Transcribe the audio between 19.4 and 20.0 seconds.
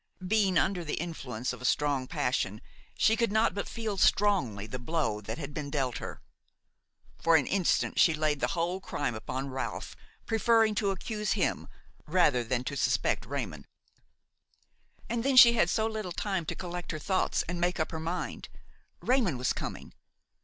coming.